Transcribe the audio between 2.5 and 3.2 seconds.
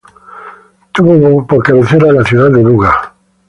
Buga.